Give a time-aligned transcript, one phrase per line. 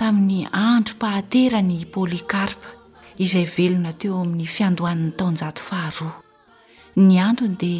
[0.00, 0.40] tamin'ny
[0.70, 2.68] andro -pahatera ny polikarpa
[3.24, 6.12] izay velona teo amin'ny fiandohan'ny taonjaty faharoa
[7.06, 7.72] ny antrony de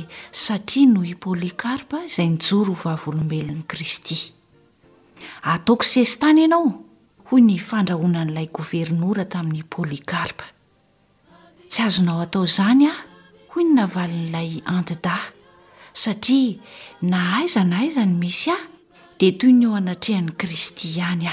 [0.44, 4.18] satria no i polikarpa izay nijoro hvavolombelon'ny kristy
[5.54, 6.66] ataoko sesytany ianao
[7.28, 10.46] hoy ny fandrahona n'ilay governora tamin'ny polikarpa
[11.70, 12.94] tsy azonao atao izany a
[13.50, 15.16] hoy no navalin'ilay antida
[16.02, 16.60] satria
[17.10, 18.58] na aiza na aiza ny misy a
[19.18, 21.28] de toy ny eo anatrehan'ny kristy ihany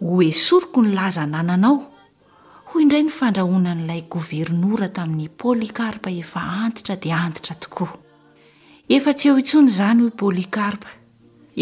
[0.00, 1.80] hoesoroko ny laza nananao
[2.68, 7.90] hoy indray ny fandrahona n'ilay governora tamin'ny polikarpa efa antitra dia antitra tokoa
[8.96, 10.86] efa tsy eo intsony izany hoy polikarpa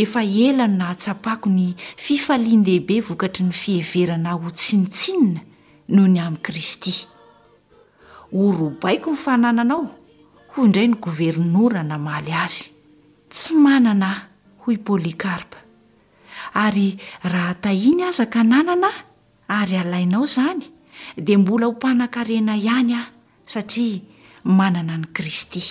[0.05, 1.67] efa elano na hatsapako ny
[2.05, 5.41] fifalian'-dehibe vokatry ny fiheverana ho tsinitsinina
[5.89, 6.95] noho ny amin'i kristy
[8.37, 9.83] horoa baiko ny fanananao
[10.53, 12.65] hoy indray ny governora namaly azy
[13.33, 14.25] tsy manana aho
[14.65, 15.57] hoy polikarpa
[16.57, 16.97] ary
[17.29, 18.89] raha tahiny aza ka nanana
[19.53, 20.65] ah ary alainao izany
[21.25, 23.09] dia mbola ho mpanan-karena ihany aho
[23.53, 24.01] satria
[24.49, 25.63] manana ni kristy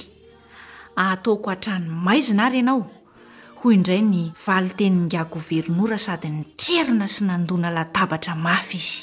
[0.96, 2.86] ataoko hatrano maizina ary ianao
[3.60, 9.02] hoy indray ny valy tenin'nynga governora sady ny trerina sy nandona latabatra mafy izy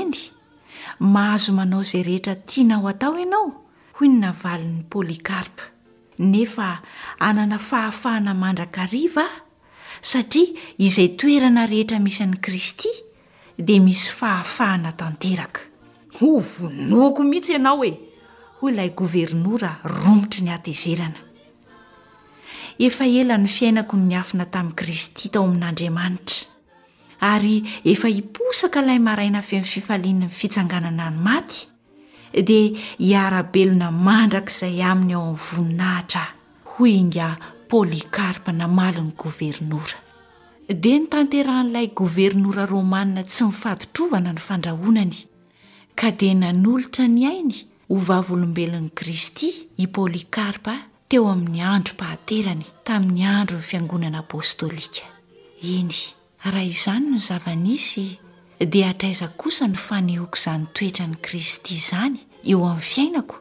[0.00, 0.16] eny
[1.14, 3.46] mahazo manao izay rehetra tiana ho atao ianao
[3.96, 5.64] hoy ny navalin'ny polikarpa
[6.30, 6.68] nefa
[7.28, 9.44] anana fahafahana mandrakarivaa
[10.00, 12.90] satria izay toerana rehetra misy an'i kristy
[13.58, 15.60] dia misy fahafahana tanteraka
[16.20, 17.92] ho vonoiko mihitsy ianao e
[18.60, 21.20] hoy ilay governora romotry ny atezerana
[22.78, 26.46] efa elan'ny fiainako n ny afina tamin'i kristy tao amin'andriamanitra
[27.20, 31.66] ary efa hiposaka ilay maraina avymin'ny fifalian' ny fitsanganana ny maty
[32.46, 36.28] dia hiara-belona mandraka izay aminy ao amin'ny voninahitrah
[36.76, 39.96] hoy inga polikarpa na mali ny governora
[40.80, 45.16] dia ny tanterahn'ilay governora rômana tsy mifaadotrovana ny fandrahonany
[45.98, 47.56] ka dia nanolotra ny hainy
[47.90, 49.48] ho vavyolombelon'ni kristy
[49.82, 50.74] i polikarpa
[51.08, 55.06] teo amin'ny andro m-pahaterany tamin'ny andro ny fiangonana apôstôlika
[55.76, 55.94] eny
[56.44, 58.06] raha izany no zava-nisy
[58.74, 62.18] dia hatraiza kosa ny fanehoka izany toetra ni kristy izany
[62.50, 63.36] eo amin'ny fiainako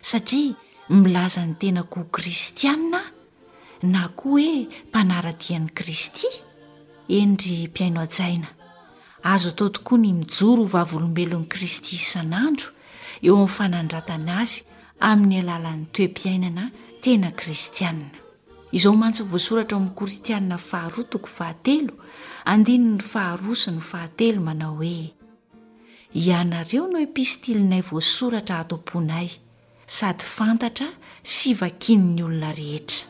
[0.00, 0.56] satria
[1.02, 3.00] milaza ny tenako ho kristianina
[3.82, 6.26] na koa hoe mpanaradian'i kristy
[7.08, 8.46] endry mpiaino ajaina
[9.32, 12.68] azo atao tokoa ny mijoro ho vavolombelon'i kristy isan'andro
[13.22, 14.64] eo amin'ny fanandratana azy
[15.10, 16.64] amin'ny alalan'ny toempiainana
[17.02, 18.10] tena kristianna
[18.76, 21.92] izao mantsy voasoratra oamin'ny koritianina faharotoko fahatelo
[22.52, 25.14] andini'ny faharosi ny fahatelo manao hoe
[26.24, 29.28] ianareo no epistilinay voasoratra hataom-ponay
[29.86, 30.88] sady fantatra
[31.34, 33.09] sy vakin'ny olona rehetra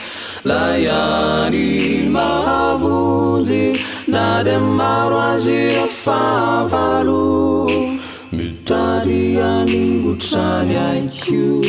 [0.45, 7.69] layani mahavonjy na dea maro azira favalo
[8.33, 11.63] mitanianymbotrany aikio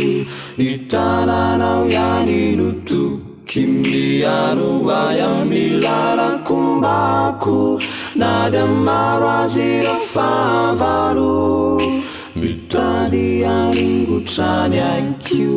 [0.58, 7.80] nitalanao yani no toky miano aya milalakombako
[8.16, 12.11] na dia maro azirafavalo
[12.42, 15.56] mitalianinbutrany ankio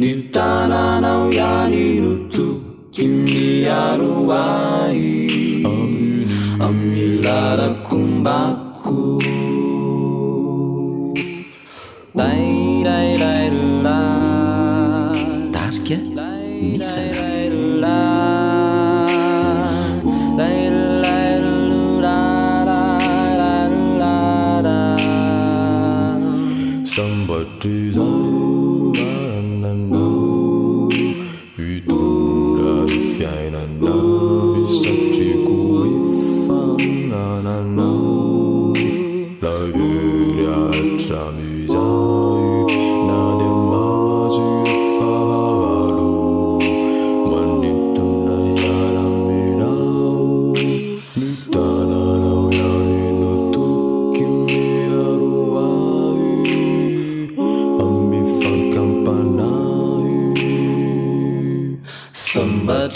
[0.00, 5.62] nitananao yanirotuki miaro ai
[6.66, 8.36] ammilara komba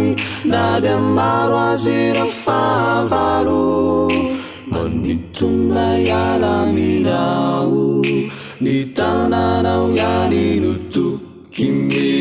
[0.51, 3.65] na dia maro azino favaro
[4.71, 5.85] manitonna
[6.33, 8.01] alaninao
[8.63, 12.04] nitananao iani notokymi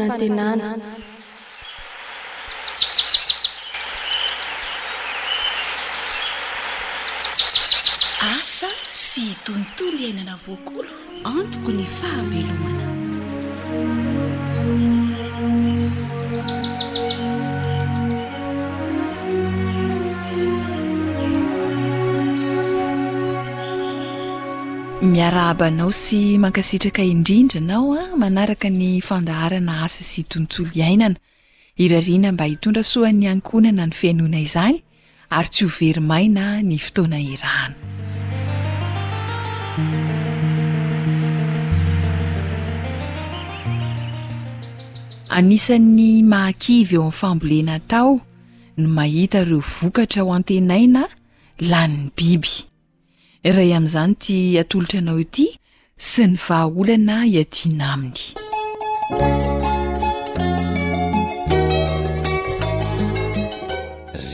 [0.00, 0.68] aatenana
[8.38, 8.68] asa
[9.06, 10.90] sy tontono hiainana voakolo
[11.36, 13.01] antoko ny fahamelomana
[25.02, 31.18] miarahabanao sy mankasitraka indrindra nao a ah, manaraka ny fandaharana asa sy tontolo iainana
[31.74, 34.78] irarina mba hitondra soan'ny ankonana ny fiainoana izany
[35.34, 37.74] ary tsy ho verimaina ny fotoana irana
[45.38, 48.10] anisan'ny mahakivy eo amin'ny fambolena tao
[48.78, 51.02] no mahita reo vokatra ao antenaina
[51.70, 52.70] lan'ny biby
[53.42, 55.46] iray amin'izany ti atolotra anao ity
[56.10, 58.22] sy ny vahaolana hiatiana aminy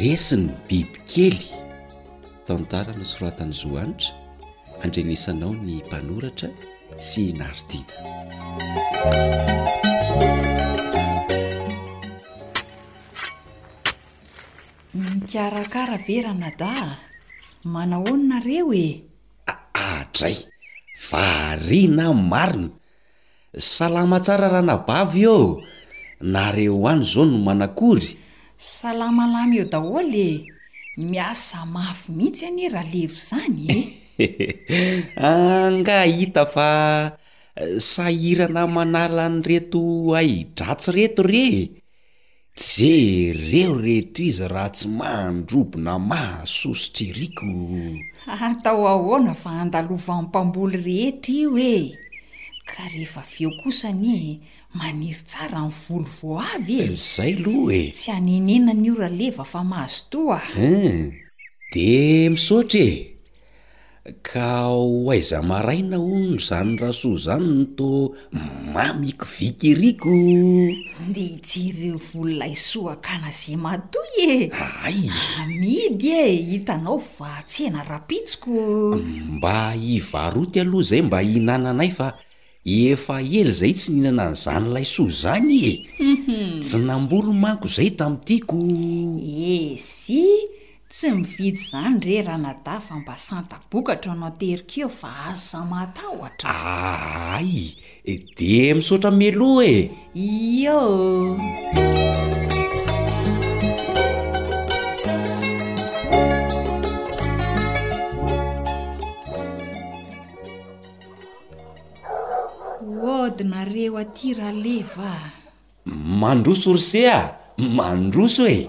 [0.00, 1.40] resiny bibykely
[2.49, 4.12] tantarano soratany zoanitra
[4.84, 6.50] andrenisanao ny mpanoratra
[7.08, 7.96] sy nartina
[15.00, 16.75] nikiarakara verana da
[17.66, 19.02] manahoanynareo e
[19.50, 20.37] aadray
[21.10, 22.70] vaarina nmarina
[23.58, 25.58] salama tsara ranabavy o
[26.22, 28.08] nareo any zao no manakory
[28.56, 30.34] salamalamy eo daholy e
[31.12, 33.66] miasa mafy mihitsy any e ra levo zany
[34.25, 34.26] e
[35.31, 36.70] angahita fa
[37.60, 39.82] eh, sahirana manala nyreto
[40.20, 41.46] aidratsyreto re
[42.60, 47.46] jerero reto izy raha tsy mahandrobona mahasoso treriko
[48.48, 51.86] atao ahoana fa andalova nmpamboly rehetra io eh
[52.69, 54.17] ka rehefa veo kosa ny
[54.79, 59.44] maniry tsara niy volo vo avy e zay alo e tsy hanenena ny io raleva
[59.53, 60.74] fa mahazo to ah e
[61.72, 61.88] de
[62.32, 63.18] misotra e
[64.24, 68.15] ka ho aiza maraina o ny zanyra soa zany nyto
[68.74, 70.08] mamiko vikeriko
[71.08, 75.12] nde itsireo vololay soa ka naze matoy e aay
[75.44, 78.53] amiidy e hitanao vatsy ana rapitsiko
[79.36, 82.12] mba hivaroty aloha zay mba hinananay fa
[82.65, 85.72] efa ely zay tsy nihinana ny zanylay so zany e
[86.03, 86.60] mhm.
[86.65, 88.56] tsy nambolo manko zay tamiitiako
[89.77, 90.47] esy eh,
[90.89, 96.47] tsy mividy zany re raha nadavamba santa boka hatraonao terikaeo fa azo zamahatahoatra
[97.33, 97.53] aay
[98.13, 99.77] e de misaotra melo e
[100.63, 100.79] yo
[113.27, 115.11] odinareo aty ra leva
[116.21, 117.23] mandroso r ze a
[117.77, 118.61] mandroso e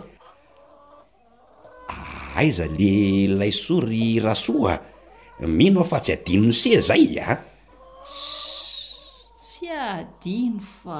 [2.39, 4.75] aiza le layso ry rahasoa
[5.57, 10.99] mihno aho fa tsy adino n sia zay aty ado fa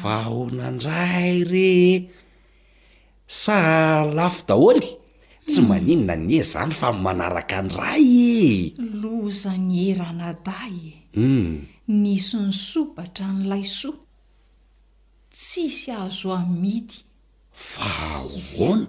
[0.00, 1.72] fahonandray re
[3.42, 3.56] sa
[4.16, 4.88] lafo daholy
[5.50, 5.70] tsy hmm.
[5.70, 8.04] manino nane zany fa manaraka ndray
[8.52, 11.50] e loany eanaday e hmm.
[12.02, 13.90] niso ny soatra nylay so
[15.34, 16.98] tsisy ahzo amity
[17.66, 18.88] faoona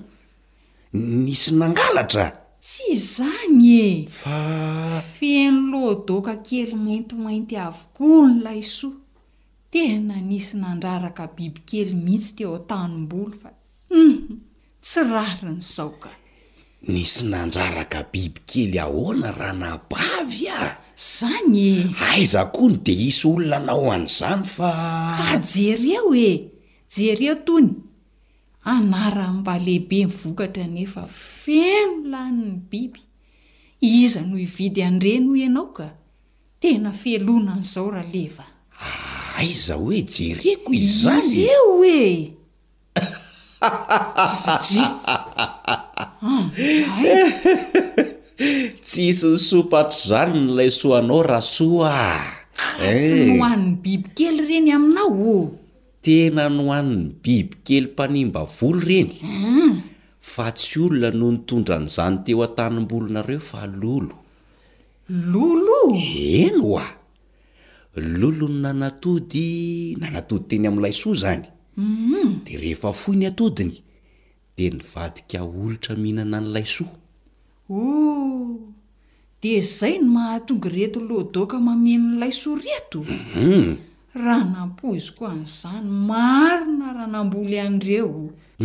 [0.96, 8.96] nisy nangalatra tsy zany e fa feno lo doka kely maintymainty avokony laisoa
[9.72, 13.50] tena nisy nandraraka bibi kely mihitsy teo a-tanym-bolo fa
[13.91, 14.39] mhm,
[14.82, 16.10] tsy rary ny zao ka
[16.88, 21.74] nisy nandraraka bibi kely ahoana ra nabavy a zany e
[22.15, 26.39] aiza koa ny de isy olona nao an'izany faa jereo eh
[26.94, 27.74] jereo tony
[28.68, 33.02] anaranmbalehibe nyvokatra nefa fenolani'ny biby
[34.00, 35.88] iza no ividy andireny hoy ianao ka
[36.62, 38.46] tena felona n'izao rahaleva
[39.40, 42.10] aaiza ah, hoe jerykozaeo oe
[48.86, 51.96] tsy isy ny sopatro izany ah, nolay soanao raha soa
[52.76, 53.28] tsy eh.
[53.32, 55.56] nohhan'ny biby kely ireny aminao
[56.08, 59.72] tena no han'ny biby kely mpanimba volo ireny hmm.
[60.34, 64.16] fa tsy olona no nitondra an'izany teo a-tanym-bolonareo fa lolo
[65.32, 65.80] lolo
[66.44, 66.86] eno oa
[68.20, 69.46] lolo no nanatody
[70.02, 72.30] nanatody teny amin'n'ilay soa izanym hmm.
[72.46, 73.74] de rehefa fo ny atodiny
[74.58, 76.94] de nivadika olotra mihinana nylay soa
[77.80, 77.84] o
[79.42, 83.00] di izay no mahatongy reto lodoka mamennylay soa reto
[83.36, 83.87] hmm.
[84.26, 88.12] raha nampo izy koa n'izany maro na raha namboly ian'ireo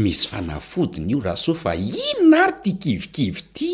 [0.02, 3.72] misy fanafodiny io raha soa fa ino na ary tia kivikivy ti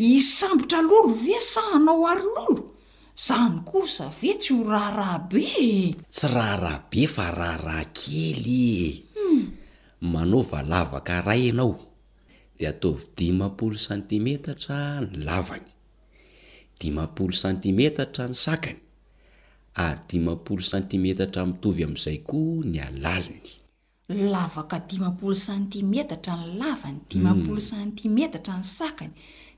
[0.00, 2.62] hisambotra lolo viasahanao arin'olo
[3.26, 9.04] zany ko za vea tsy ho raha rahabee tsy raha raha be fa raharaha kelye
[9.16, 9.44] hmm.
[10.12, 11.74] manaova lavaka ray ianao
[12.58, 15.66] de ataovy dimampolo santimetatra ny lavany
[16.80, 18.80] dimampolo santimetatra ny sakany
[19.86, 23.50] ary dimampolo santimetatra mitovy amin'izay koa ny alaliny
[24.34, 27.70] lavaka dimampolo santimetatra ny lavany dimampolo hmm.
[27.72, 29.14] santimetatra ny sakany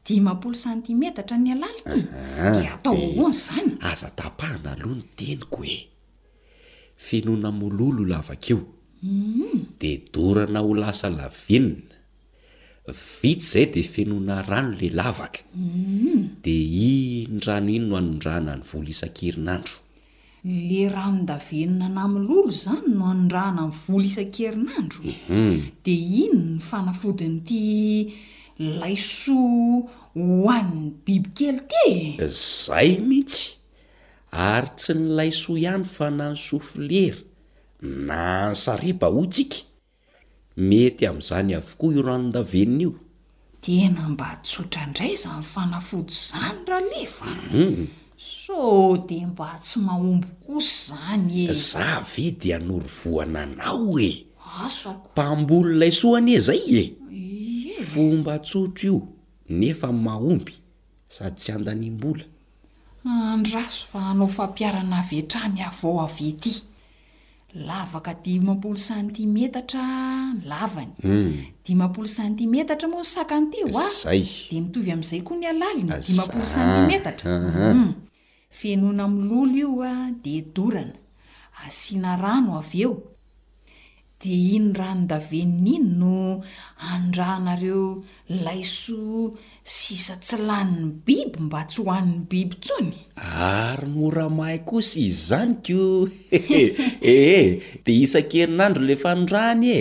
[0.06, 5.58] dimampolo santimetatra ny alaliny ah, ah, de atao ahoany zany aza tapahana aloha ny tenyko
[5.64, 5.78] hoe
[7.06, 8.60] fenona mololo lavakeo
[9.02, 9.52] hmm.
[9.80, 11.94] de dorana ho lasa lavinina
[12.90, 16.18] vitsy izay de fenoana rano le lavaka hmm.
[16.44, 16.56] de
[17.24, 19.76] inrano iny no anondrahna ny vol isan-kirinandro
[20.42, 25.62] le ranondavenina naminn'olo zany no andrahana nny vola isan-kerinandro mhm.
[25.84, 33.58] de iny ny fanafodiny iti laysoa hoanny bibikely te zay mihitsy
[34.32, 37.20] ary tsy ny laysoa ihany fa nany soafilera
[37.82, 39.60] na sareba hotsika
[40.56, 42.90] mety amin'izany avokoa io ranondavenina io
[43.60, 47.86] tena mba tsotra indray za ny fanafody izany raha lefa mhm.
[48.20, 54.26] so de mba tsy mahombo kosa zany e za ve dy anory voana anao e
[54.66, 56.86] asako mpambolinaysoany e zay e
[57.90, 58.94] fomba tsotro io
[59.58, 60.52] nefa mahomby
[61.08, 62.24] sady tsy andanym-bola
[63.40, 66.52] nraso fa anao fampiarana aveatrany avao avety
[67.54, 69.84] lavaka dimampolo santimetatra
[70.34, 71.32] ny lavany hmm.
[71.64, 77.30] dimampolo santimetatra moa ny saka n'iti o azy de mitovy amn'izay koa ny alalinydimampolo santimetatra
[78.50, 79.92] fenona amin'ny lolo io a
[80.22, 80.94] dia dorana
[81.64, 82.92] asiana rano avy eo
[84.20, 86.16] dia ino rano daveninny iny no
[86.92, 87.84] andranareo
[88.44, 89.32] laisoa
[89.74, 92.96] sisa tsy laniny biby mba tsy hohan'ny biby tsony
[93.50, 95.82] ary moramahay kosa izy zany ko
[96.36, 96.62] ehe
[97.12, 97.46] eh, eh,
[97.84, 99.64] dia isan-kerinandro lefa ndrany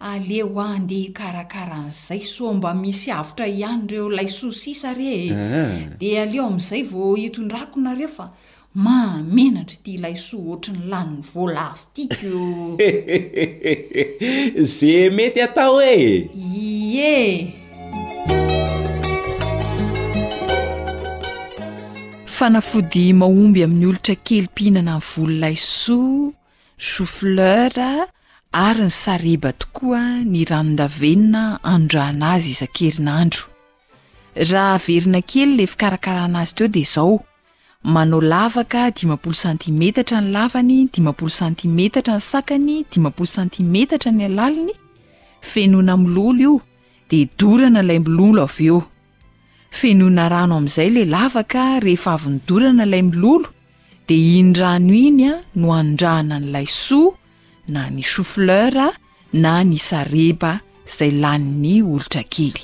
[0.00, 5.96] aleo andeha karakaran'izay so mba misy avotra ihany ireo laysoa sisa ree ah.
[5.98, 8.26] di aleo amin'izay vo hitondrakonareo fa
[8.84, 12.34] mamenatra ty laisoa ohatra ny lanony voalavy tiako
[14.74, 15.96] ze mety atao oe
[16.64, 17.20] ie
[22.36, 25.98] fanafody mahomby amin'ny olotra kelympihinana y volo layso
[26.88, 27.90] chou fleura
[28.56, 33.42] ary ny sareba tokoa ny ranondavenina anondranazy izakerinandro
[34.50, 37.16] raha verina kely la fikarakaranazy teo de zao
[37.94, 44.72] manao lavaka dimapolo santimetatra ny lavany dimapolo santimetatra ny sakany dipoo santimetatra ny alaliny
[45.56, 45.92] eaoodna
[50.24, 52.18] a maaaaa
[54.10, 57.00] de inrao inya no andrahana n'lay so
[57.68, 58.72] na ny chou fleur
[59.34, 62.62] na ny sareba zay lanyny olotra kely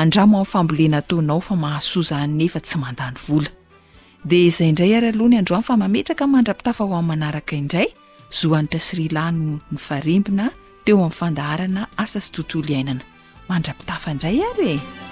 [0.00, 3.50] andramo amin'ny fambolena taonao fa mahasoazanynefa tsy mandany vola
[4.28, 7.88] di izay indray ary aloha ny androany fa mametraka mandrapitafa ho amin'ny manaraka indray
[8.40, 10.46] zohanytra srilano ny farimbina
[10.84, 13.04] teo amin'n fandaharana asa sy tontolo iainana
[13.50, 15.08] mandrapitafa indray ary e!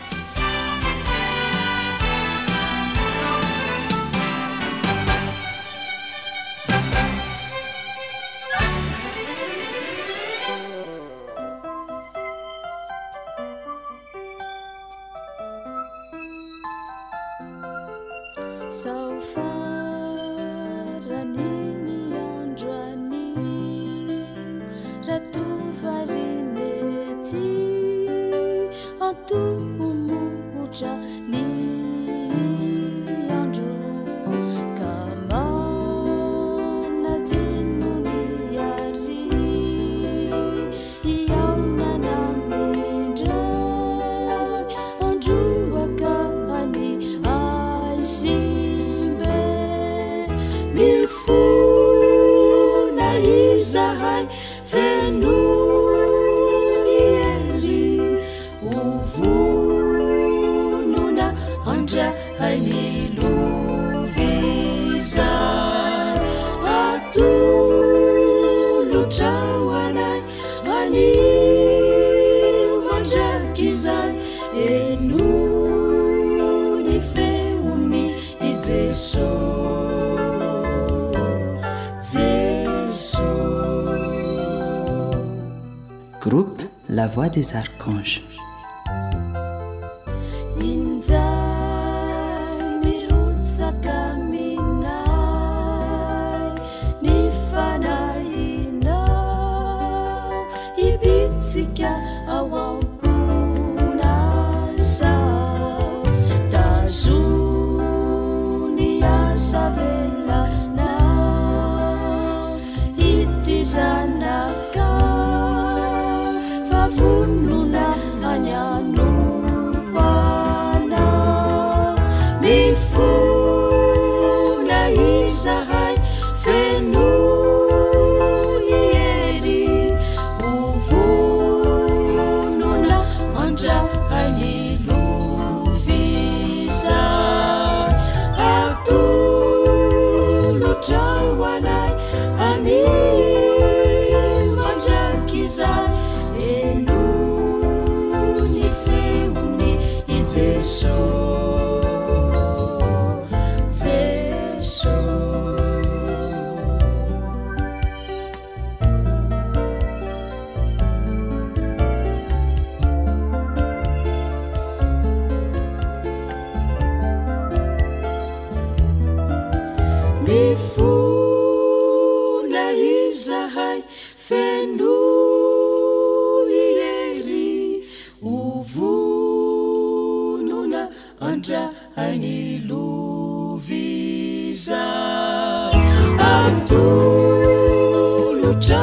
[86.20, 88.22] groupe la voix des archanges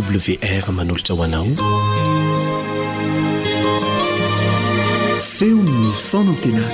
[0.00, 1.46] wr manolotra ho anao
[5.20, 6.64] feonn foonan tena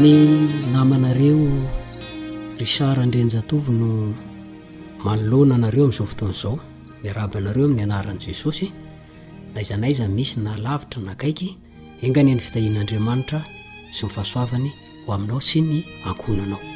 [0.00, 0.12] ny
[0.72, 1.48] namanareo
[2.60, 3.88] richard andrenjatovi no
[5.04, 6.54] manoloana anareo amin'izao fotoan' izao
[7.02, 8.68] miaraby anareo amin'ny anaran' jesosy
[9.54, 11.48] naizanaiza misy nahalavitra nakaiky
[12.06, 13.38] engany ny fitahin'andriamanitra
[13.94, 14.70] sy mifahasoavany
[15.04, 15.76] ho aminao sy ny
[16.06, 16.75] ankhonoanao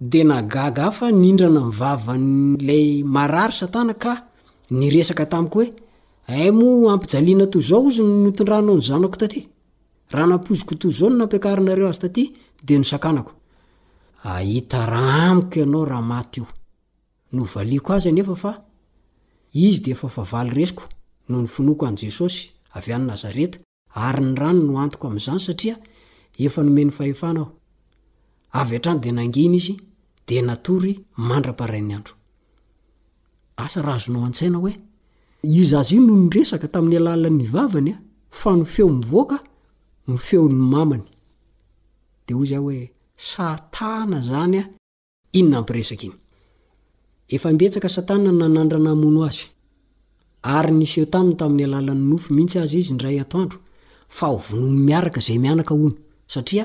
[0.00, 4.14] de nagaga afa nindrana mivavanlay marary satana ka
[4.70, 5.72] nyresaka tamikohoe
[6.32, 9.48] a oampijaliana tozao izy notndranao nyzanao y
[10.10, 12.32] raha napozikotozao no napiakarinareo azy
[19.52, 20.82] ydeamo aorahe eiko
[21.28, 23.58] nonyfinoko anjesosy avyany nazareta
[23.94, 25.76] aryny rano noantoko amzany saa
[26.38, 26.86] efanomey
[27.22, 27.44] aa
[28.54, 29.74] avy atrano de nangeny izy
[30.28, 30.94] de natory
[31.28, 32.14] mandraparainy andro
[33.62, 34.72] arazonao antsaina oe
[35.56, 37.94] iozazy io nooreska tamin'ny alala'ny vaanya
[38.44, 38.56] a
[40.06, 41.02] no feoieoyya
[51.06, 51.32] tay
[51.66, 53.58] lala'yoo mihtsy azy izy ray atandro
[54.20, 55.94] a vonony miaraka zay mianaka ono
[56.32, 56.64] saia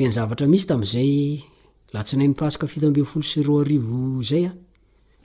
[0.00, 1.12] deny zavatra misy tam'zay
[1.94, 4.52] latsinay nipasika fita ambe folo sy ro arivo zay a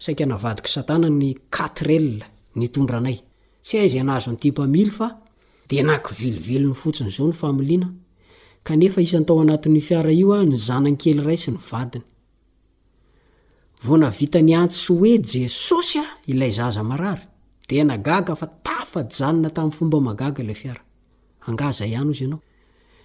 [0.03, 1.95] saika navadiky satana ny katre
[2.55, 3.19] nytondranay
[4.05, 4.37] nahaoatiaanona
[19.53, 20.81] tamin'ny fomba magaga lay fiara
[21.47, 22.39] angaza ihany izy anao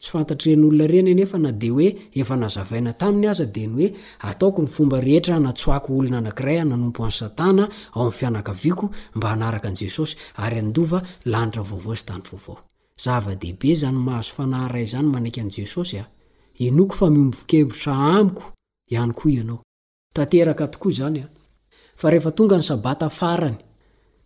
[0.00, 1.88] tsy fantatr' renyolona reny anefa na de hoe
[2.20, 3.88] efa nazavaina taminy aza de ny hoe
[4.30, 7.64] ataokony fomba rehetra natsoako olona anankiray a nanompo any satana
[7.96, 10.98] ao m'ny fianakaviako mba hanaraka an'jesosy ary andova
[11.32, 12.56] lanitra vaovaozy tany oao
[13.02, 16.06] z-dehibe zany mahazo fanahyray zany manak an'esosya
[22.02, 23.58] ra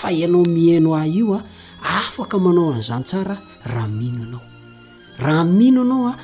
[0.00, 1.40] fa ianao miheno ah io a
[2.00, 3.36] afaka manao an'izanytsara
[3.72, 4.42] raha mino anao
[5.18, 6.14] raha mino anao a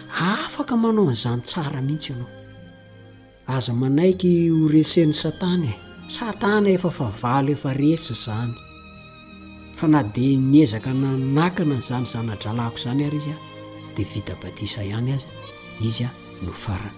[0.45, 2.31] afaka manao an'izany tsara mihitsy ianao
[3.55, 5.77] aza manaiky horesen'ny satana e
[6.17, 8.55] satana efa fa valo efa resy zany
[9.79, 13.39] fa na dia miezaka nanakana n'izany zanadra lako izany ary izy a
[13.95, 15.27] dia vita batisa ihany azy
[15.89, 16.11] izy a
[16.45, 16.95] nofarana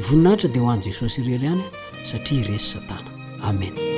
[0.00, 1.64] ivoninahitra dia ho an' jesosy irelo iana
[2.10, 3.10] satria iresy satana
[3.48, 3.95] amen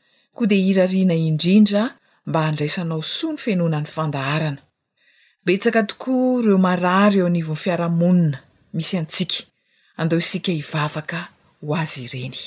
[0.33, 1.89] koa dia irariana indrindra
[2.29, 4.61] mba handraisanao soa ny fenona ny fandaharana
[5.45, 8.39] betsaka tokoa ireo marareeo anivon'ny fiarahamonina
[8.75, 9.39] misy antsika
[9.99, 11.19] andeo isika hivavaka
[11.65, 12.39] ho azy ireny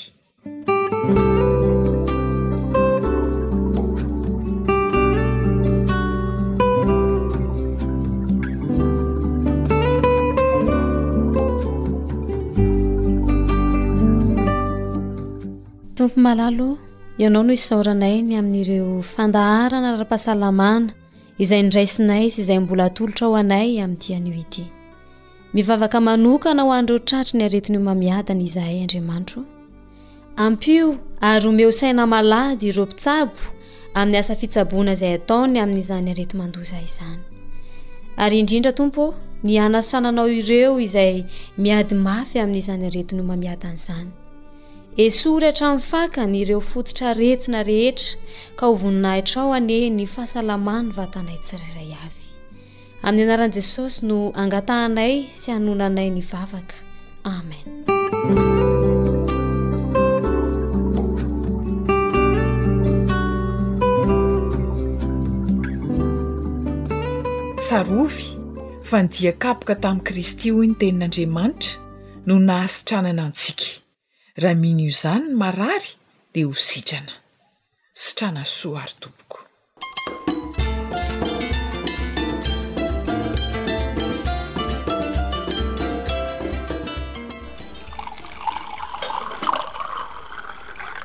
[15.99, 16.71] tompo malalo
[17.19, 20.91] ianao no isoranayny amin'n'ireo fandaharana ara-pahasalamana
[21.39, 24.65] izay ndraysinay sy izay mbola tolotra o anay amin'tian'o ity
[25.55, 29.41] mivavaka manokana ho an'ireo tratry ny aretinyo mamiadany izahay adriamanitro
[30.37, 33.29] ampio ay omeo saiaady ireoa
[33.95, 39.05] amin'y asfaonazayatoyamin'izany aetzaompo
[39.79, 41.25] asaao ireo zayay
[42.43, 44.09] amn'znye
[44.97, 48.17] esory hatramin'ny fakany ireo fototra retina rehetra
[48.57, 52.25] ka hovoninahitrao ani ny fahasalamany vatanay tsireray avy
[53.07, 56.77] amin'ny anaran'i jesosy no angatahanay sy anonanay ny vavaka
[57.25, 57.67] amen
[67.67, 68.25] tsarovy
[68.89, 71.73] fa nydiakaboka tamin'i kristy hoy ny tenin'andriamanitra
[72.27, 73.84] no nahasitranana antsika
[74.37, 75.91] raha miny io izany n marary
[76.35, 77.15] de ho sitrana
[78.03, 79.39] sytrana soa ary toboko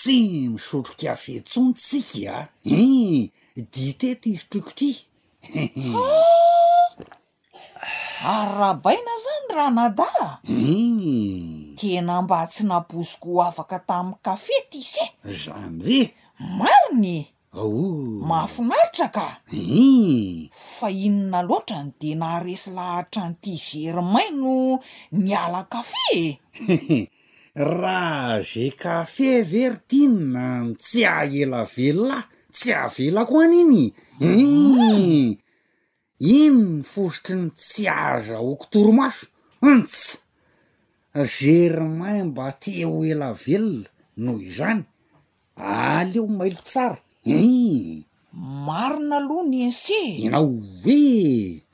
[0.00, 0.18] tsy
[0.52, 2.42] misotro kafe tsontsika a
[3.58, 4.90] e dite ty izytrokoty
[8.34, 10.28] ary raha baina zany raha nadaa
[11.78, 15.98] tena mba tsy naposiko afaka tamin'ny kafe tiseh zany re
[16.58, 17.14] mariny
[18.28, 19.26] mahafinaritra ka
[19.82, 24.54] e fa inona loatra ny de naharesy lahatra n'ity gerimai no
[25.24, 26.08] nialan-kafe
[26.72, 26.74] e
[27.56, 33.84] raha ge kafe vertina ny tsy aela velolaa tsy ahvela ko any iny
[34.28, 34.32] u
[35.16, 39.26] inony fosotri ny tsy aza okotoromaso
[39.70, 40.14] antsy
[41.36, 43.90] germain mba te ho ela velona
[44.22, 44.82] noho izany
[45.88, 46.98] aleo mailo tsara
[47.36, 48.04] eh
[48.66, 51.64] marina aloha ny ence inao oe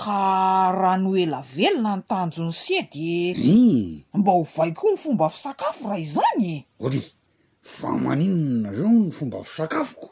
[0.00, 6.56] ka rahanoela velona nytanjony sedyee mba ho vai koa ny fomba fisakafo raha izany e
[6.82, 7.00] ohatry
[7.76, 10.08] fa maninona zao ny fomba fisakafoko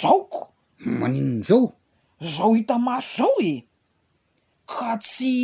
[0.00, 0.42] zaoko
[1.00, 1.68] maninona zao
[2.32, 3.54] zaho hita maso zao e
[4.72, 5.34] ka tsy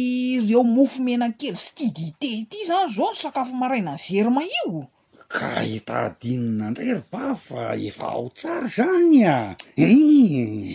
[0.48, 4.88] reo mofo menankely sy ti diite ty zany zao ny sakafo maraina any zery maio
[5.34, 9.28] ka hitadinina ndray rybav fa efa ao tsaro zany a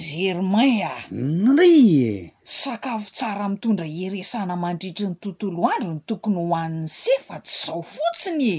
[0.08, 2.12] zermaina nrye
[2.60, 7.82] sakafo tsara mitondra heresana mandritry ny tontolo andro ny tokony hoan'ny se fa tsy zao
[7.94, 8.56] fotsinyo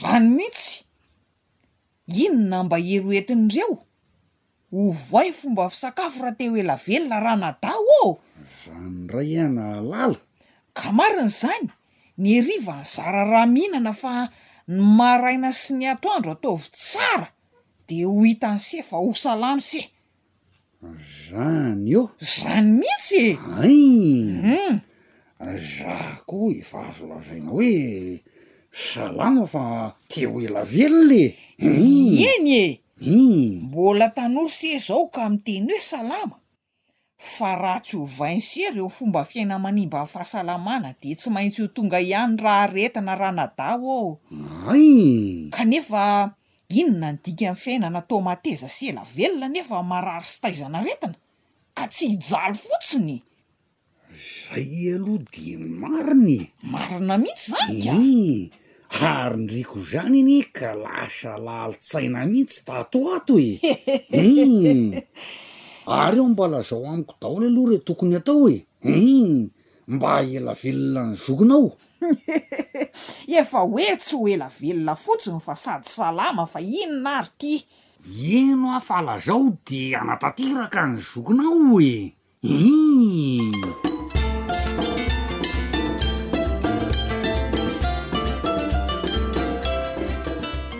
[0.00, 0.68] zany mihitsy
[2.24, 3.74] inona mba hero entin' ireo
[4.72, 4.80] ho
[5.10, 8.10] vay fomba fisakafo raha te o elavelona raha nadao aho
[8.62, 10.16] zany ray ana alala
[10.78, 11.66] ka marin'zany
[12.20, 14.12] ny arivany zara raha mihinana fa
[14.68, 17.28] ny maraina sy ny atoandro ataovy tsara
[17.88, 19.86] de ho hitany seh fa ho salamo s eh
[21.16, 24.58] zany o zany mihitsy ehay
[25.42, 27.72] um zah koa eva azolazagny hoe
[28.88, 29.64] salama fa
[30.10, 31.22] te ho elavelo ne
[31.72, 32.76] eny ee
[33.66, 36.36] mbola tanory seh zao ka miteny hoe salama
[37.20, 42.36] fa rahatsy ho vaincereo fomba fiaina manimba amin'y fahasalamana de tsy maintsy io tonga ihany
[42.42, 43.96] raha retina raha nadao aho
[44.72, 44.88] ay
[45.52, 46.32] kanefa
[46.80, 51.16] inona ny dika amin'ny fiainana tao mateza sela velona nefa marary sytaizana retina
[51.76, 53.16] ka tsy hijaly fotsiny
[54.24, 55.50] zay aloha de
[55.82, 56.38] mariny
[56.72, 58.18] marina mihitsy zany
[58.98, 63.50] ka ary ndriko zany ny ka lasa lalitsaina mihitsy tato ato e
[64.24, 65.49] mm.
[65.98, 69.50] ary eo mba lazao amiko dahola aloha re tokony atao oe em
[69.88, 71.72] mba haela velona ny zokonao
[73.40, 77.54] efa hoe tsy ho ela velona fotsiny fa sady salama fa inona ary ty
[78.38, 81.96] eno afa lazao de anatateraka ny zokonao e
[82.42, 82.60] e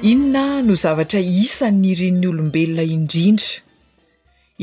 [0.02, 3.69] inona no zavatra isanyirin'ny olombelona indrindra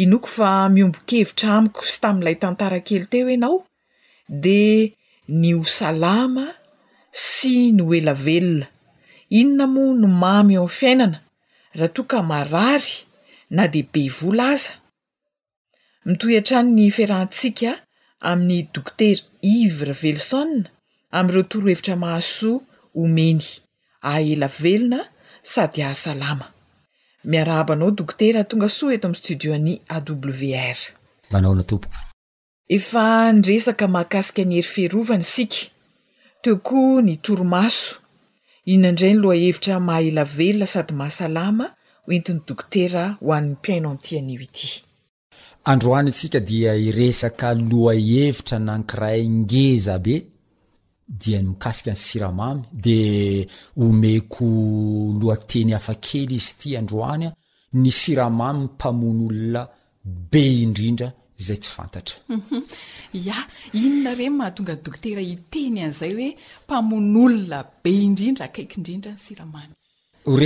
[0.04, 3.58] inoko fa miombokevitra amiko sy tami'ilay tantara kely teo ianao
[4.44, 4.62] de
[5.40, 6.46] ny osalama
[7.32, 8.68] sy ny o ela velona
[9.40, 11.18] inona moa no mamy eo amny fiainana
[11.78, 12.94] raha to ka marary
[13.56, 14.74] na deibe vol aza
[16.08, 17.72] mitoy an-tranyny fiarahntsika
[18.30, 19.18] amin'ny dokter
[19.58, 20.52] ivre vellison
[21.18, 22.60] ami'ireo torohevitra mahasoa
[23.00, 23.42] homeny
[24.14, 25.00] aela velona
[25.54, 26.46] sady ahasalama
[27.28, 30.78] miarahabanao dokotera tonga soa eto amin'ny studiony a wr
[31.32, 31.96] manaona tompoko
[32.78, 33.04] efa
[33.36, 35.62] nyresaka mahakasika any hery feharovany sika
[36.42, 37.90] teo koa ny toromaso
[38.70, 41.66] ihonandray ny loha hevitra maha elavelona sady mahasalama
[42.06, 44.70] hoentin'ny dokotera ho an'ny mpiain antihan'io ity
[45.72, 50.06] androany nsika dia iresaka loha hevitra nankirayngezab
[51.08, 53.48] dia mikasika ny siramamy de
[53.78, 54.46] omeko
[55.22, 57.34] loa teny hafa kely izy ty androany a
[57.74, 59.68] ny siramamy mpamony olona
[60.04, 62.60] be indrindra zay tsy fantatrainoney
[63.14, 64.42] mhm.
[64.42, 66.36] ahaongaoktea ienyazay
[66.68, 69.66] oeamooa be idindra akaikdrindraaa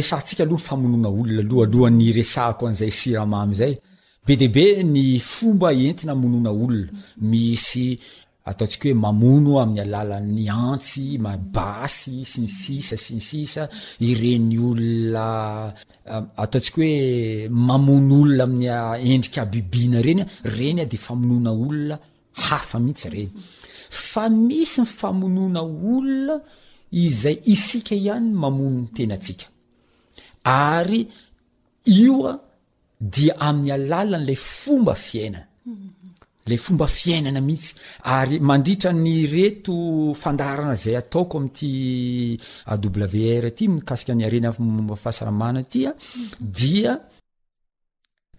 [0.01, 3.73] esantsika alohany famonona olona aloha aloha'ny resako an'zay siramamy zay
[4.25, 6.91] be deabe ny fomba entina monona olona
[7.29, 7.97] misy
[8.49, 13.63] ataontsika hoe mamono amin'ny alalan'ny antsy mabasy siny sisa sinsisa
[14.09, 15.27] ireny olona
[16.43, 17.03] ataontsika hoe
[17.67, 20.27] mamono olona amin'ny endrika bibina reny a
[20.57, 21.95] reny a de famonona olona
[22.45, 23.29] hafa mihitsy ireny
[24.09, 25.59] fa misy ny famonona
[25.93, 26.35] olona
[27.05, 29.45] izay isika ihany mamonontenaatsika
[30.43, 31.01] ary
[32.01, 32.33] io a
[33.13, 35.89] dia amin'ny alalanylay fomba fiaina mhm.
[36.47, 44.15] le fomba fiainana mihitsy ary mandritra ny reto fandarana zay ataoko amity awr ty mikasika
[44.15, 45.93] ny arenamomba ny fahasalamanaty a
[46.39, 46.93] dia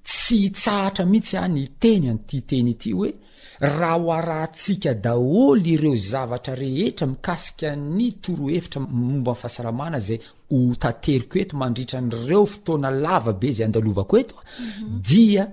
[0.03, 3.15] tsy htsahatra mihitsy any teny anty teny ity hoe
[3.61, 9.99] raha ho arah ntsika daholy ireo zavatra rehetra mikasika ny toro hevitra momba ny fahasalamana
[10.01, 10.19] zay
[10.51, 15.03] hotateriko eto mandritran'reo fotoana lava be zay adalovako eto mhm.
[15.09, 15.45] dia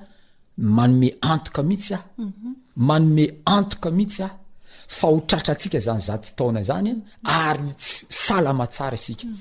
[0.60, 2.04] manome antoka mihitsy ah
[2.90, 4.36] manome antoka mihitsy aho
[4.98, 6.92] fa hotratratsika zany zato taona zany
[7.34, 7.70] a ary
[8.24, 9.38] salama tsara isika mm.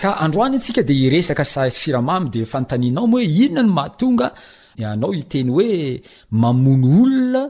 [0.00, 4.26] ka androany atsika de iresaka sa siramamy de fanotanianao moa hoe inona ny mahatonga
[4.82, 5.70] ianao iteny hoe
[6.42, 7.42] mamono olona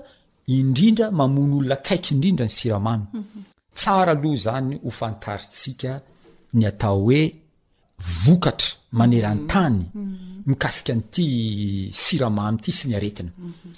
[0.58, 3.40] indrindra mamono olona kaiky indrindra ny siramamy mhm.
[3.78, 5.92] tsara aloha zany hofantaritsika
[6.56, 7.22] ny atao hoe
[7.98, 9.90] vokatra maneran-tany mhm.
[9.94, 10.42] Mhm.
[10.46, 11.26] mikasika an'ity
[11.92, 13.72] siramamy ity sy ny aretina mhm.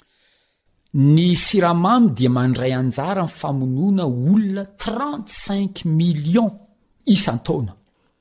[1.15, 6.51] ny siramamy dia mandray anjara nfamonoana olona trente cinq millions
[7.15, 7.73] isan-tana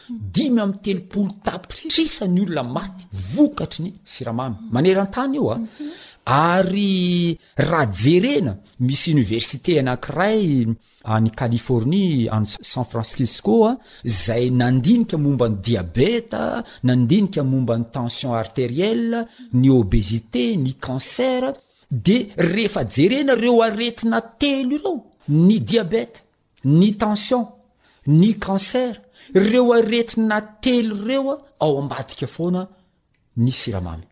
[0.09, 3.03] dimy ami'y telopolo tapitrisany olona maty
[3.34, 5.59] vokatry ny siramamy maneran-tany io a
[6.55, 7.38] ary
[7.68, 8.53] raha jerena
[8.86, 10.44] misy oniversité anankiray
[11.09, 18.30] any california any san francisco a ah, zay nandinika momba ny diabeta nandinika momban'ny tension
[18.40, 19.06] arteriell
[19.61, 21.40] ny obesité ny canser
[22.06, 24.94] de rehefa jerena reo aretina telo ireo
[25.46, 26.20] ny diabeta
[26.78, 27.44] ny tension
[28.20, 28.92] ny canser
[29.48, 32.62] reo aretina telo reoa ah, ao ambadika foana
[33.42, 34.04] ny siramamy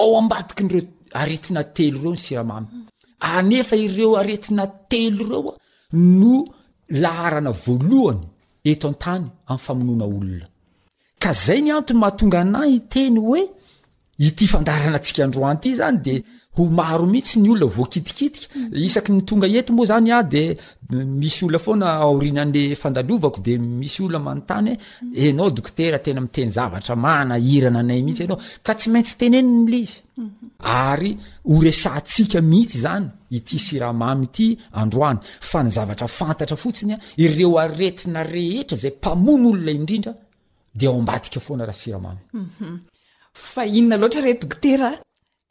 [0.00, 0.82] ao ambadikinreo
[1.22, 2.66] aretina telo reo ny siramamy
[3.20, 5.54] anefa ah, ireo aretina telo reoa
[5.92, 6.34] no
[7.02, 8.22] laharana voalohany
[8.70, 10.46] eto antany amin'n famonoana olona
[11.22, 13.42] ka zay ny antony mahatonga ana iteny hoe
[14.26, 16.14] ity fandaranantsika androany ity zany de
[16.58, 18.74] ho maro mihitsy ny olona voakitikitika mhm.
[18.84, 20.44] isak ny tonga ety moa zany a de
[21.18, 25.12] misy olona foana aorinanle fandalovako de misy olomanotany mhm.
[25.26, 28.38] enao oktera tena mitenyamnainnayihits aa mhm.
[28.78, 29.68] tsy maintsy tenen
[31.62, 34.48] yessika mihitsy any ity siramamy ity
[34.82, 40.12] androany fa nzavatra fanttra fotsinyireo aetina rehetra zay pamony olonaidrindra
[40.78, 42.20] de mbaika foana aha siramamy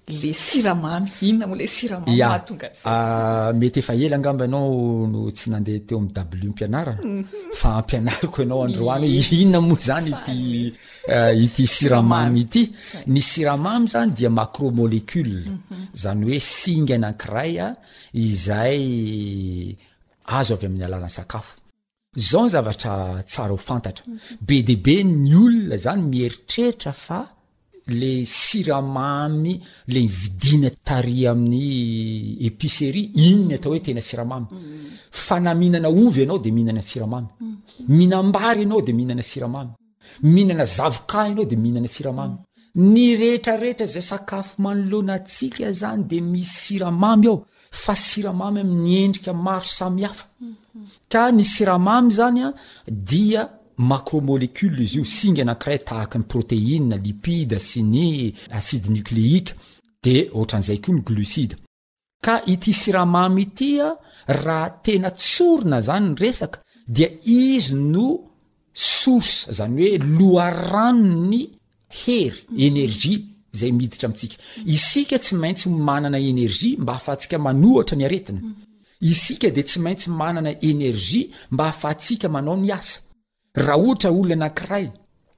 [0.10, 0.68] emety
[3.80, 6.12] efaely ngamb anao no tsy nandeha teo amy
[6.44, 7.24] i ampianara mhm.
[7.60, 10.38] fa ampinaiko anao aroanyhoinonmoazanity
[11.14, 11.44] eh,
[11.76, 12.56] siraamyiy
[13.40, 15.76] iraamy zandi macromolecule mhm.
[16.04, 17.74] zany hoe sing nakiraya ah,
[18.26, 18.84] izay
[20.38, 24.54] azo avy amin'ny alanany sakafozaozsa hofbe mhm.
[24.68, 27.20] debenon zany mieritrerira fa
[27.88, 34.48] le siramamy le vidina tari amin'ny epicerie inny atao hoe tena siramamy
[35.10, 37.28] fa namihinana ovy anao de mihinana siramamy
[37.88, 39.72] mihinambary ianao de mihinana siramamy
[40.22, 42.36] mihinana zavoka ianao de mihinana siramamy
[42.76, 49.32] ny rehetrarehetra zay sakafo manolona atsika zany de misy siramamy ao fa siramamy ami'ny endrika
[49.34, 50.28] maro samihafa
[51.12, 52.52] ka ny siramamy zany a
[52.88, 53.48] dia
[53.78, 58.08] macromolecule izy io singa nakiray tahaka ny proteina lipide sy ny
[58.58, 59.54] aside nucléika
[60.04, 61.56] de ohatran'izay koa ny glucide
[62.26, 63.94] ka iti siramamy itya
[64.42, 68.08] raha tena tsorona zany ny resaka dia izy no
[68.74, 71.44] sourse zany hoe loha rano ny
[72.02, 73.20] hery energia
[73.54, 78.54] zay miditra amitsika isika tsy maintsy manana energie mba afahatsika manohatra ny aretina mm.
[79.12, 83.00] isika de tsy maintsy manana energie mba hahafahatsiaka manao ny asa
[83.58, 84.88] raha ohatra olo anakiray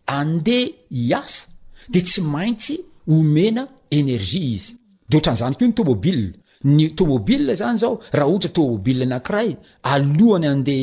[0.07, 0.57] ande
[0.91, 1.47] hiasa
[1.93, 2.75] de tsy maintsy
[3.07, 3.63] omena
[3.97, 4.75] énergie izy
[5.09, 6.19] detranzanyk o ny tômobil
[6.63, 10.77] ny tomobil zany zao rahaohatraômobil anakiray alany ande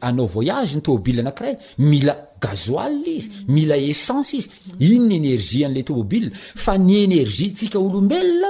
[0.00, 4.50] anao oyagenymbi anakay mila azoa izy mila essence izy
[4.80, 8.48] ino ny énergie ale tômobil fa ny énergie tsika olombelona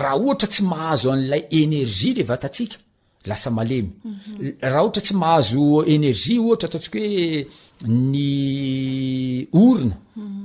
[0.02, 2.76] raha ohatra tsy mahazo an'lay énergie le vatatsika
[3.28, 4.58] lasa malemy mhm.
[4.62, 5.62] raha ohatra tsy mahazo
[5.94, 7.46] énergia ohatra ataontsika hoe
[8.12, 8.24] ny
[9.60, 9.96] ourina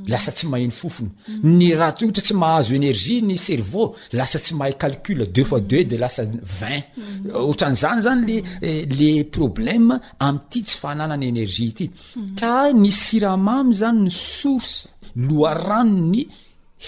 [0.07, 1.09] lasa tsy mahany fofona
[1.43, 5.95] ny ratohtra tsy mahazo energie ny cerveau lasa tsy mahay calcul deux fois deux de
[5.97, 6.23] lasa
[6.59, 7.53] vin mm.
[7.57, 11.89] tnzany zany lele eh, problem amty tsy fahanananyenerity
[12.81, 16.23] ny siramamy zany ny sreoa anony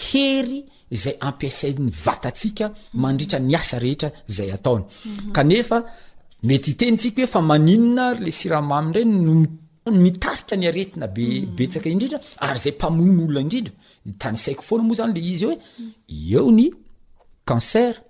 [0.05, 0.63] hery
[1.03, 2.67] zay ampiasain'ny vatatsika
[3.01, 4.83] mandritra ny asa rehetra zayetten
[6.49, 9.45] ikahoefa nale siramamy nreny
[9.91, 11.91] mitarika ny aretina bebetsaka mm.
[11.93, 13.73] indrindra ary zay mpamonomolona indrindra
[14.19, 15.59] tanysaiko fona moa zany le izy o e
[16.35, 16.69] eo ny
[17.45, 18.01] cancer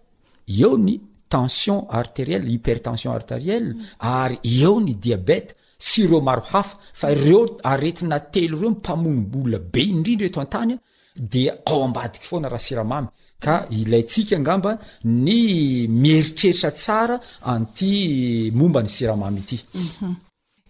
[0.48, 1.00] eo ny
[1.30, 3.82] tension artériell hypertension artérielle mm.
[4.00, 10.30] ary eo ny diabeta syreo maro hafa fa reo aetinatelo reo nmpamonoola be indrindra o
[10.30, 10.78] etoatany
[11.32, 13.08] de ao ambadiky foana rah siramamy
[13.40, 14.78] ka ilantsika angamba
[15.26, 15.40] ny
[15.88, 16.90] mieritreritra s
[17.52, 19.42] anty mombany siramamy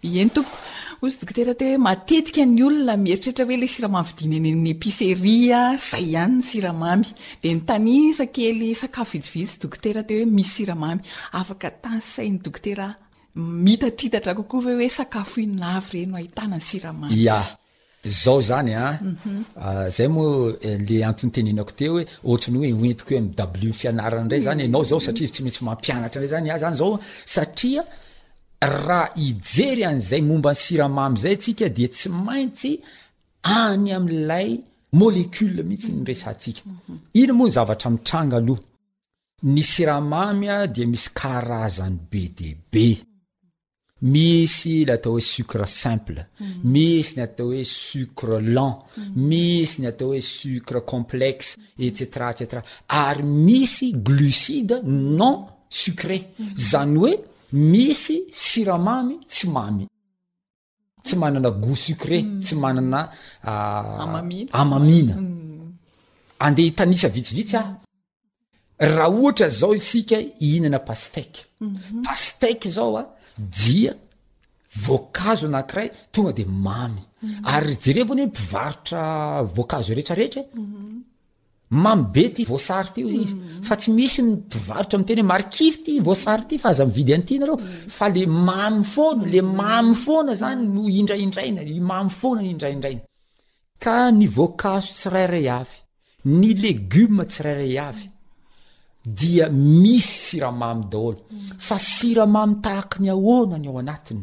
[0.02, 0.83] ityenytooko mhm.
[1.06, 6.42] y dokoter te hoe matetika ny olona mieritrrehitra hoe le siramamy vidinyanny episeria zay hanny
[6.42, 7.04] siramamy
[7.42, 12.72] de ny tansakelysakafo itsivitsyy okoter te hoe misy siramamyafaktansain'ny dokote
[13.88, 17.12] ittritatra kokoa vaoe sakafo inna reny oahitnany iramay
[18.06, 18.98] zao zany a ah.
[19.02, 19.38] mhm.
[19.56, 24.40] ah, zay moa eh, le antontenenako teo eh, hoe ohtr'ny hoe entiko hoem fianan nray
[24.46, 24.88] zany anao mm.
[24.90, 27.80] zao saratsy maintsy mampiantra ra zany ah, znyz
[28.66, 32.72] raha ijery an'izay momba ny siramamy zay ntsika dia tsy maintsy
[33.60, 34.48] any amlay
[35.00, 36.62] molécule mihitsy nyresatsika
[37.20, 38.62] ino moa ny zavatra mitranga aloha
[39.54, 42.86] ny siramamy a dia misy karazany be di be
[44.12, 46.22] misy la atao hoe sucre simple
[46.74, 48.76] misy ny atao hoe sucre lent
[49.28, 51.50] misy ny atao hoe sucre complexe
[51.86, 52.44] etctr etc
[53.04, 54.74] ary misy glucide
[55.20, 55.36] non
[55.82, 56.18] sucré
[56.70, 57.14] zany oe
[57.72, 59.86] misy siramamy tsy mamy
[61.04, 62.40] tsy manana go sucre mm.
[62.42, 63.00] tsy manana
[63.50, 64.02] ah,
[64.62, 65.68] amamina mm.
[66.44, 67.68] andeha hitanisa vitsivitsy ah
[68.94, 72.02] raha ohatra zao isika ihihnana pastak mhm.
[72.06, 73.02] pastek zao a
[73.58, 73.92] dia
[74.84, 77.44] voankazo anakiray tonga de mamy mhm.
[77.52, 79.00] ary jereva ny n mpivarotra
[79.54, 80.92] voankazo retraretra mhm.
[81.82, 83.08] mambety vaatfa mm.
[83.64, 86.82] tsy misy iaotra amteny hoaki tyaaye
[88.28, 92.90] mayfaale mayfana nno iradranfnaray
[94.44, 96.72] oaao srarayny e
[97.32, 100.80] tsraayisy siraay
[101.68, 101.84] fa mm.
[101.92, 103.12] siramamytaakyny mm.
[103.18, 104.22] aonany ao anatiny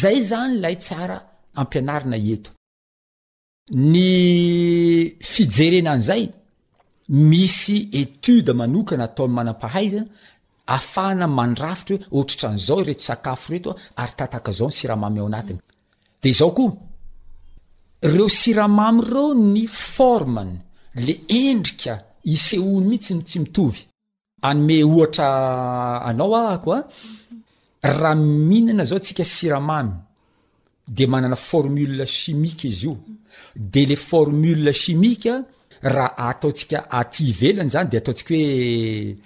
[0.00, 1.18] zay zany lay tsara
[1.60, 2.50] ampianainaeto
[3.90, 4.06] ny
[5.32, 6.24] fijerenanzay
[7.08, 10.02] misy etude manokana ataony manam-pahaiza
[10.76, 15.26] afahana mandrafitra hoe ohtritra an'zao reto sakafo reto a ary tataka zao ny siramamy ao
[15.26, 15.58] anatiny
[16.22, 16.72] de zao koa
[18.12, 20.58] reo siramamy reo ny formana
[21.06, 21.92] le endrika
[22.34, 23.82] isehony mihitsy tsy mitovy
[24.48, 25.28] anome ohatra
[26.08, 26.80] anao ah ko a
[27.98, 28.14] raha
[28.48, 29.92] mihinana zao ntsika siramamy
[30.96, 32.94] de manana formule chimiqe izy io
[33.72, 35.32] de le formule chimike
[35.94, 39.16] raha ataotsika aty velany zany de ataontsika hoe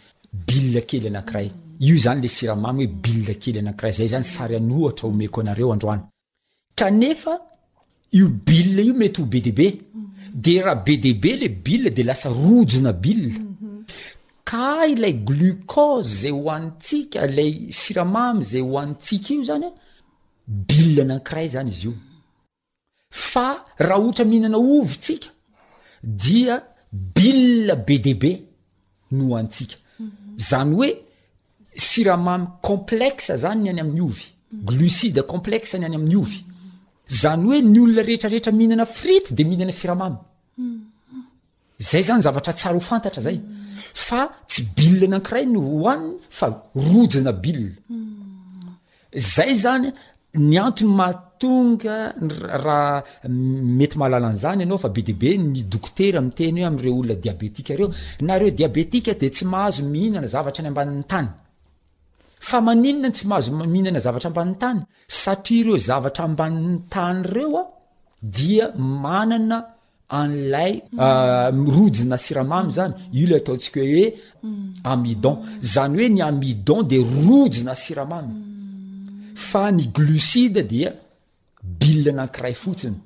[0.48, 1.48] bile kely anakiray
[1.86, 6.02] io zany le siramamy hoe bile kely anakiray zay zany sary anohatra omeko aareo androany
[6.78, 7.34] kanefa
[8.18, 9.66] io bile io mety ho be dbe
[10.44, 13.34] de raha be dbe le bile de lasa rojina bille
[14.48, 19.68] ka ilay glucose zay hoanitsika lay siramamy zay hoanitsika io zany
[20.68, 21.92] bile anakiray zany izy io
[23.10, 23.46] fa
[23.84, 25.28] raha ohatra mhihinana ovytsika
[26.02, 28.42] dia bile be dea be
[29.12, 29.76] no oantsika
[30.36, 30.96] zany hoe
[31.76, 36.44] siramamy complexa zany ny any amin'ny ovy glucide complexa ny any amin'ny ovy
[37.08, 40.16] zany hoe ny olona rehetrarehetra mihinana frit de mihinana siramamy
[41.78, 43.40] zay zany zavatra tsara ho fantatra zay
[43.94, 47.72] fa tsy bilanakiray no hoaniny fa rojina bille
[49.16, 49.92] zay zany
[50.34, 52.14] ny antoy mahatonga
[52.64, 59.28] raha mety mahalalanzany anao fa be debe nydoktery amteny hoe amreo olona diabetka eoeobeka de
[59.30, 61.34] tsy mahazohinanaaary abnya
[62.62, 64.80] annna tsy ahazohinana zavatrmbay tany
[65.22, 67.62] saareozavatrambanny tany reoa
[68.22, 69.58] dia manana
[70.20, 71.00] anlay mm.
[71.00, 74.06] ah, roina siramamy zany i l ataosika oeoe
[74.42, 74.74] mm.
[74.90, 75.36] amidon
[75.74, 78.49] zany oe ny amidon de rojina siramamy mm.
[79.50, 80.90] fa ny glocide dia
[81.80, 82.96] bile anankiray fotsiny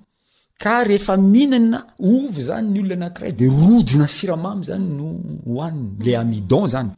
[0.63, 1.79] ka rehefa mihinana
[2.13, 5.07] ovy zany ny olono anankiray de rojona siramamy zany no
[5.49, 6.91] hoaniy le amidon zany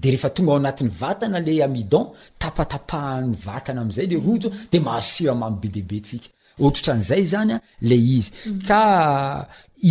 [0.00, 2.06] de rehefa tonga ao anatin'ny vatana le amidon
[2.42, 6.28] tapatapahan'ny vatana am'zay le rojo de mahazo siramamy be diabe tsika
[6.64, 7.56] ohtratran'zay zanya
[7.88, 8.60] le izy mhm.
[8.68, 8.80] ka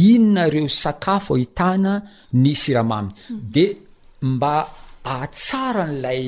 [0.08, 1.92] inonareo sakafo ahitana
[2.42, 3.42] ny siramamy mhm.
[3.54, 3.66] de
[4.32, 4.54] mba
[5.18, 6.28] atsara n'lay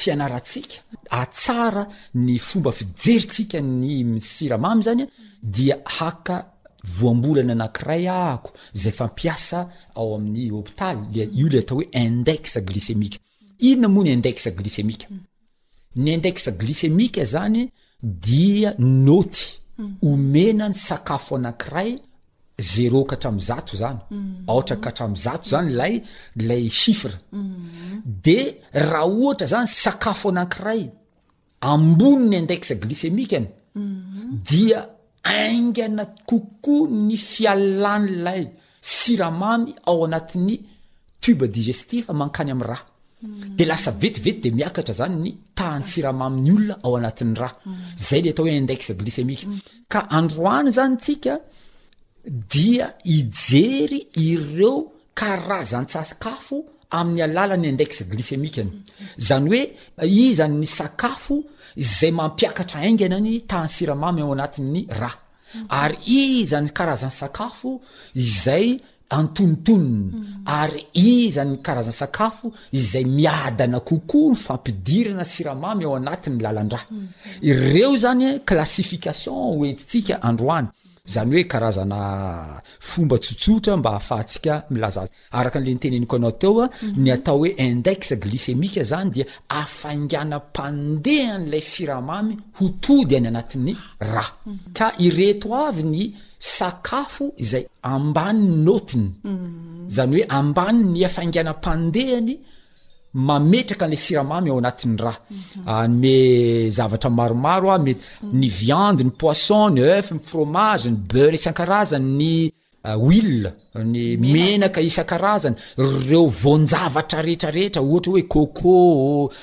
[0.00, 0.76] fianaratsika
[1.20, 1.84] atsara
[2.26, 5.06] ny fomba fijeryntsika ny misiramamy zanya
[5.56, 6.36] dia haka
[6.96, 9.60] voambolana anankiray ako zay fampiasa
[9.98, 13.18] ao amin'ny opitaly le io le atao hoe indexa glicemika
[13.68, 15.06] inona moa ny indexa glicemika
[16.02, 17.62] ny indexa glicemika zany
[18.26, 18.70] dia
[19.06, 19.42] noty
[20.12, 21.90] omenany sakafo anankiray
[22.58, 22.82] za
[23.34, 23.56] nha
[25.58, 26.00] any
[26.40, 30.82] alayirdeah htra zany sakafo anakiray
[31.70, 34.38] amboni 'ny index glysemikany mhm.
[34.50, 34.80] dia
[35.38, 38.42] aingana kokoa ny fialany lay
[38.96, 40.56] siramamy ao anatin'ny
[41.22, 42.84] tube digestif mankany am' raha
[43.56, 43.98] delasa mhm.
[44.02, 47.76] vetivet de miaatra zanyny tahany siramamynyolonaaoanat'y ra mhm.
[48.06, 48.80] zay leataohoeindex
[49.18, 49.44] lemika
[49.92, 51.34] ka androany zany tsika
[52.26, 56.56] dia ijery ireo karazan'ny sakafo
[56.90, 58.72] amin'ny alalany indexa glicemikany
[59.28, 59.62] zany oe
[60.22, 61.36] izanyny sakafo
[61.76, 65.10] izay mampiakatra ainganany tany siramamy ao anatin'ny ra
[65.80, 67.70] ary i zany karazan'ny sakafo
[68.14, 68.68] izay
[69.18, 70.10] antonotonony
[70.46, 72.46] ary i zany n karazany sakafo
[72.80, 76.80] izay miadana kokoa ny fampidirana siramamy ao anatiny y lalandra
[77.48, 80.68] ireo zany classification oetitsika androany
[81.06, 87.02] zany hoe karazana fomba tsotsotra mba ahafahantsika milazazy araka an'le nyteneniko anao teo a mhm.
[87.04, 89.24] ny atao hoe indexa glycemika zany dia
[89.60, 93.76] afanganampandehanylay siramamy ho tody any anatin'ny
[94.12, 94.58] ra mhm.
[94.76, 96.02] ka ireto avy ny
[96.38, 99.90] sakafo izay ambani 'ny notiny mhm.
[99.94, 102.32] zany hoe ambani ny afanganampandehany
[103.14, 106.68] mametraka anle siramamy ao anatin'ny raame mhm.
[106.70, 108.38] ah, zavatra maromaro a ah, me mhm.
[108.40, 112.32] ny viande ny poisson ny euf ny fromage ny beurr isan-karazany ny
[113.06, 114.04] wille ah, ny
[114.34, 115.56] menaka isan-karazany
[116.08, 118.76] reo voanjavatra rehetrarehetra ohatra hoe côco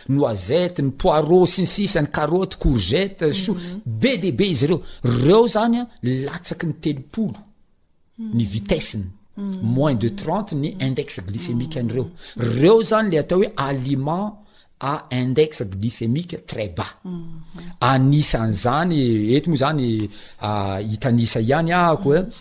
[0.09, 3.33] noisette ny poiroau sinsisany caraote courgette mhm.
[3.43, 3.51] so
[4.01, 4.79] be de be izy reo
[5.23, 5.83] reo zany a
[6.25, 7.39] latsaky ny telopolo
[8.35, 9.05] ny viteseny
[9.37, 14.37] moins de trente ny index glycemiqe an'reo reo zany le atao hoe aliment
[14.79, 17.41] à index glycemiqe très bas mhm.
[17.79, 20.09] anisanyzany ety moa zany
[20.89, 22.21] hitanisa ihany ah koa eh.
[22.23, 22.33] mhm.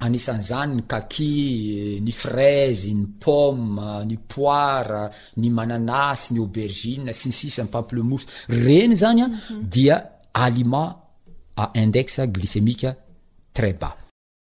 [0.00, 8.24] anisanzany ny kaki ni fraise ny pome ni poira ni mananasy ny abergine sinsisamy pamplemous
[8.48, 9.60] reny zany a mhm.
[9.68, 9.96] dia
[10.32, 10.96] aliment
[11.76, 12.94] index glycemike
[13.52, 13.96] très bas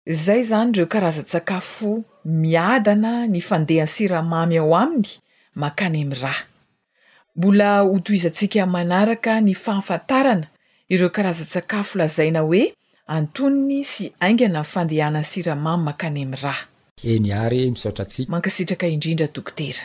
[0.09, 5.09] zay zany ireo karazan-tsakafo miadana ny fandehany siramamy ao aminy
[5.55, 6.45] mankany amin'n raha
[7.37, 10.47] mbola hotoizaantsika manaraka ny fahafantarana
[10.89, 12.73] ireo karazan-tsakafo lazaina hoe
[13.07, 16.65] antoniny sy aingana ny fandehanany siramamy mankany amin'n raha
[17.05, 19.85] eny ary misotratsika mankasitraka indrindra dokotera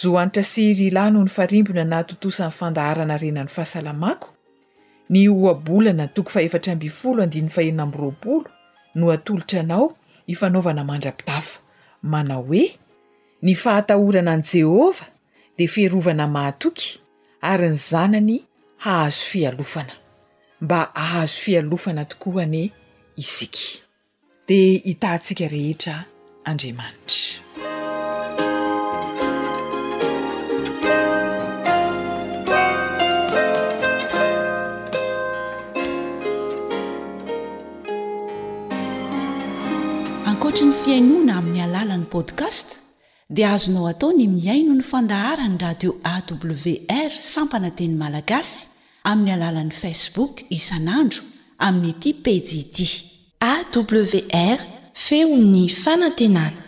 [0.00, 4.28] zohanitra siry ilahynoho ny farimbona na totosan'ny fandaharana renany fahasalamako
[5.12, 8.44] ny oabolana toko faefaramfolofroaolo
[8.94, 11.60] no atolotra anao hifanaovana mandra-pitafo
[12.02, 12.78] manao hoe
[13.42, 15.06] ny fahatahorana an'i jehovah
[15.58, 17.00] di fiarovana mahatoky
[17.40, 18.44] ary ny zanany
[18.76, 19.92] hahazo fialofana
[20.60, 22.70] mba ahazo fialofana tokoany
[23.16, 23.58] isika
[24.46, 26.04] dia hitantsika rehetra
[26.44, 27.42] andriamanitra
[42.08, 42.76] podkast
[43.28, 48.66] dia azonao atao ny miaino ny fandahara ny radio awr sampananteny malagasy
[49.10, 51.22] amin'ny alalan'i facebook isan'andro
[51.58, 52.76] amin'nyity pejid
[53.40, 54.58] awr
[54.94, 56.60] feo 'ny fanantenana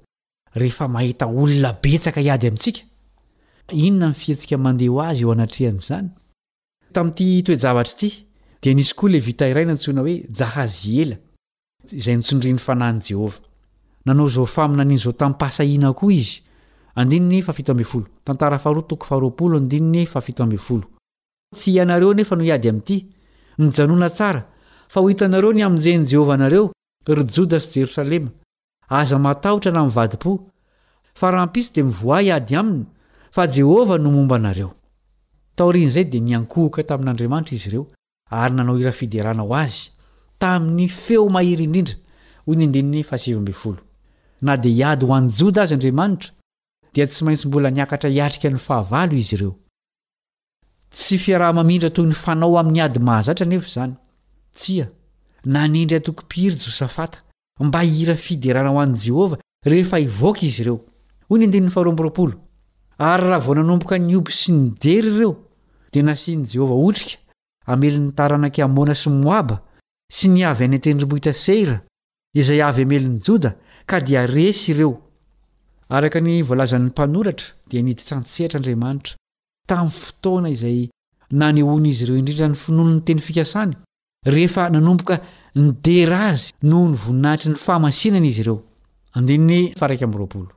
[0.56, 8.08] ehemahita olona esa adytnonatsikaadeh azy eoaaan'zanytaty toejavata ty
[8.62, 10.44] d nisy oa le itaiayna ntsoinahoe e
[12.08, 13.26] ay ntsondinyanahnjeho
[14.06, 16.30] nnaozao faina ann'zao tapasahina oa iz
[21.56, 22.96] tsy ianareo nefa no ady amty
[23.58, 24.42] nijanona tsara
[24.92, 26.66] fa o hitanareo ny aminzen' jehovah anareo
[27.14, 28.30] ry jodasy jerosalema
[28.88, 30.30] azamatahotra na avadio
[31.22, 32.84] aahamisy di mivoa ady ainy
[33.34, 34.70] fa jehovah nomomba nareo
[35.56, 37.84] taorn'zay di niankohoka tamin'andriamanitra izy ireo
[38.40, 39.80] ary nanao irafiderana o azy
[40.40, 41.64] tamin'ny feo mahiry
[42.46, 43.82] indrindra
[44.46, 46.30] na d iady hoanjod azy andriamanitra
[46.92, 48.78] tsyaintsymola niara atrinyeaao
[55.54, 57.26] ai'nya
[57.64, 60.78] mba hiira fiderana ho an'i jehovah rehefa hivoaka izy ireo
[61.30, 61.88] oy ny ndeni'n far
[62.98, 65.34] ary raha vao nanomboka ny oby sy ny dery ireo
[65.92, 67.18] dia nasian' jehovah otrika
[67.66, 69.58] ameli 'ny taranaky hamona sy moaba
[70.12, 71.82] sy ny avy any an-tenirombohita sera
[72.34, 73.54] izay avy amelin'ny joda
[73.86, 74.94] ka dia resy ireo
[75.88, 79.14] araka ny voalazan'ny mpanoratra dia niditransehatra'andriamanitra
[79.68, 80.86] tamin'ny fotoana izay
[81.30, 83.76] nanehoana izy ireo indrindra ny finono ny teny fikasany
[84.26, 85.20] rehefa nanomboka
[85.58, 88.56] ny dera azy noho ny voninahitry ny fahamasinana izy ireo
[89.18, 90.52] andeniny fa raik amin'nyroapolo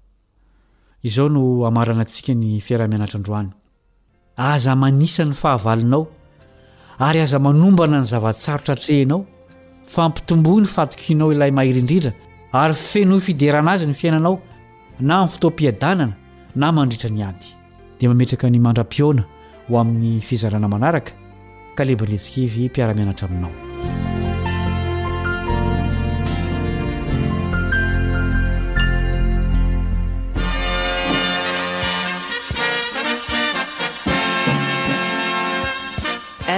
[1.10, 3.50] izao no hamaranantsika ny fiara-mianatrandroany
[4.52, 6.04] aza manisany fahavalinao
[7.08, 9.20] ary aza manombana ny zavatsaro tratrehinao
[9.96, 12.12] fampitombo ny fatokinao ilay mahirindrira
[12.62, 14.36] ary fenoh fiderana azy ny fiainanao
[15.00, 16.14] na n'ny fotoam-piadanana
[16.62, 17.50] na mandritra ny ady
[18.00, 19.26] dia mametraka ny mandra-piona
[19.68, 21.12] ho amin'ny fizarana manaraka
[21.78, 23.54] ka lebany antsikaevy mpiara-mianatra aminao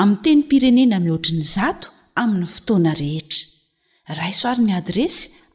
[0.00, 1.88] amiy teny pirenena mihoatriny zato
[2.20, 3.46] amin'ny fotoana rehetra
[4.20, 5.35] raisoarin'ny adresy